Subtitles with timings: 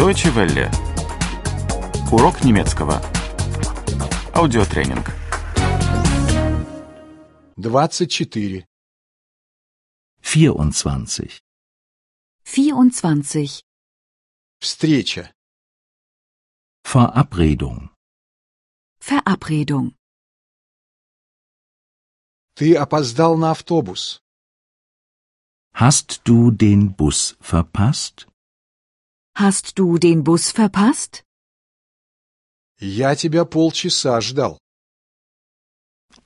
[0.00, 0.70] Deutsche Welle.
[2.10, 3.02] Урок немецкого.
[4.32, 5.12] Аудиотренинг.
[7.58, 8.66] 24.
[10.22, 11.42] 24.
[12.42, 13.62] 24.
[14.58, 15.34] Встреча.
[16.82, 17.90] Verabredung.
[19.00, 19.94] Verabredung.
[22.54, 24.22] Ты опоздал на автобус.
[25.74, 28.29] Hast du den Bus verpasst?
[29.37, 31.23] Hast du den Bus verpasst?
[32.79, 34.57] Я тебя полчаса ждал.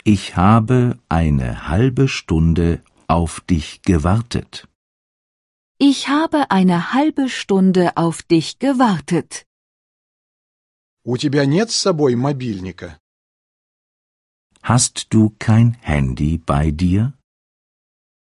[0.03, 4.67] Ich habe eine halbe Stunde auf dich gewartet.
[5.79, 9.45] Ich habe eine halbe Stunde auf dich gewartet.
[11.05, 12.99] У тебя нет с собой мобильника?
[14.61, 17.13] Hast du kein Handy bei dir?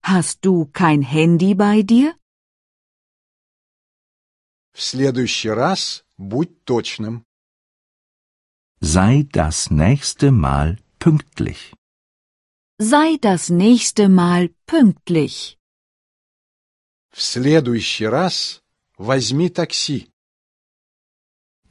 [0.03, 2.15] Hast du kein Handy bei dir?
[4.73, 7.25] В следующий раз будь точным.
[8.79, 11.73] Sei das nächste Mal pünktlich.
[12.77, 15.57] Sei das nächste Mal pünktlich.
[17.11, 18.61] В следующий раз
[18.97, 20.11] возьми такси.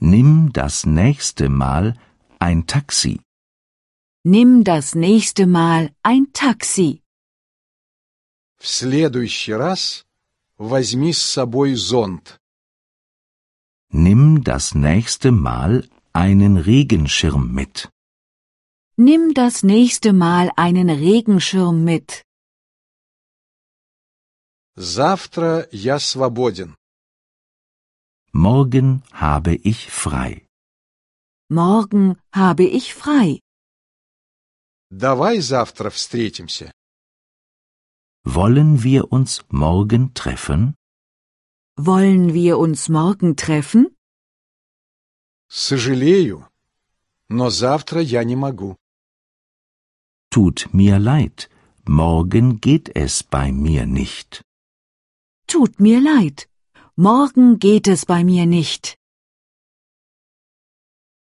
[0.00, 1.96] Nimm das nächste Mal
[2.40, 3.20] ein Taxi.
[4.24, 7.02] Nimm das nächste Mal ein Taxi.
[8.58, 10.04] В следующий раз
[10.58, 12.39] возьми с собой зонт.
[13.90, 17.90] Nimm das nächste Mal einen Regenschirm mit.
[18.96, 22.22] Nimm das nächste Mal einen Regenschirm mit.
[24.76, 26.76] Завтра я свободен.
[28.32, 30.46] Morgen habe ich frei.
[31.48, 33.40] Morgen habe ich frei.
[34.90, 36.70] Давай завтра встретимся.
[38.24, 40.74] Wollen wir uns morgen treffen?
[41.78, 43.94] Wollen wir uns morgen treffen?
[45.48, 46.48] Сожалею,
[47.28, 48.76] но завтра я не могу.
[50.30, 51.48] Tut mir leid,
[51.84, 54.42] morgen geht es bei mir nicht.
[55.46, 56.48] Tut mir leid.
[56.96, 58.96] Morgen geht es bei mir nicht.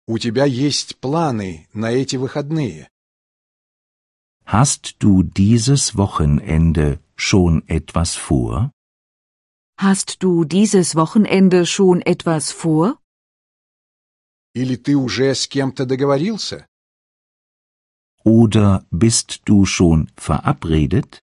[0.06, 2.88] У тебя есть планы на эти выходные.
[4.47, 8.70] Hast du dieses Wochenende schon etwas vor?
[9.82, 12.98] Hast du dieses Wochenende schon etwas vor?
[14.54, 16.66] Или ты уже с кем-то договорился?
[18.25, 21.22] Oder bist du schon verabredet?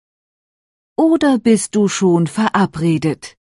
[0.96, 3.36] Oder bist du schon verabredet?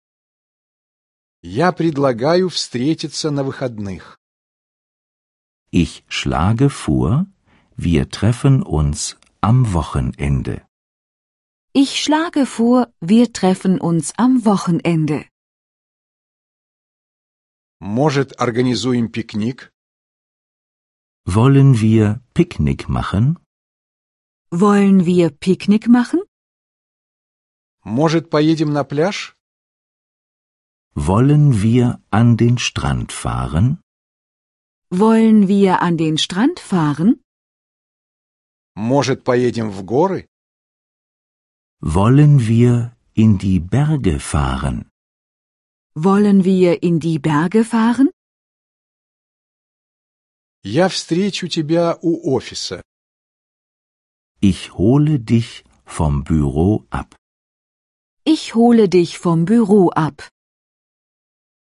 [1.41, 4.17] Я предлагаю встретиться на выходных.
[5.71, 7.25] Ich schlage vor,
[7.75, 10.61] wir treffen uns am Wochenende.
[11.73, 15.25] Ich schlage vor, wir treffen uns am Wochenende.
[17.79, 19.71] Может, организуем пикник?
[21.25, 23.37] Wollen wir Picknick machen?
[24.51, 26.21] Wollen wir Picknick machen?
[27.83, 29.35] Может, поедем на пляж?
[30.95, 33.79] Wollen wir an den Strand fahren?
[34.89, 37.21] Wollen wir an den Strand fahren?
[38.75, 40.27] Может, поедем в горы?
[41.83, 44.89] Wollen wir in die Berge fahren?
[45.95, 48.09] Wollen wir in die Berge fahren?
[50.63, 52.81] Я встречу тебя у офиса.
[54.41, 57.15] Ich hole dich vom Büro ab.
[58.25, 60.29] Ich hole dich vom Büro ab.